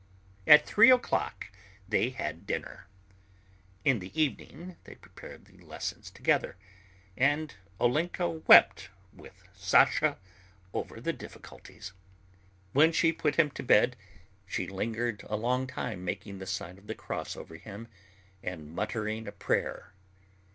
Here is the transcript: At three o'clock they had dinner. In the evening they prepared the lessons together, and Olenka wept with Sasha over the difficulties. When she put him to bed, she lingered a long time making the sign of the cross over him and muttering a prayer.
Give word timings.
At 0.47 0.65
three 0.65 0.89
o'clock 0.89 1.51
they 1.87 2.09
had 2.09 2.47
dinner. 2.47 2.87
In 3.85 3.99
the 3.99 4.11
evening 4.19 4.77
they 4.85 4.95
prepared 4.95 5.45
the 5.45 5.59
lessons 5.63 6.09
together, 6.09 6.55
and 7.15 7.53
Olenka 7.79 8.27
wept 8.27 8.89
with 9.13 9.47
Sasha 9.53 10.17
over 10.73 10.99
the 10.99 11.13
difficulties. 11.13 11.93
When 12.73 12.91
she 12.91 13.13
put 13.13 13.35
him 13.35 13.51
to 13.51 13.61
bed, 13.61 13.95
she 14.47 14.65
lingered 14.65 15.21
a 15.29 15.35
long 15.37 15.67
time 15.67 16.03
making 16.03 16.39
the 16.39 16.47
sign 16.47 16.79
of 16.79 16.87
the 16.87 16.95
cross 16.95 17.37
over 17.37 17.55
him 17.57 17.87
and 18.41 18.73
muttering 18.73 19.27
a 19.27 19.31
prayer. 19.31 19.93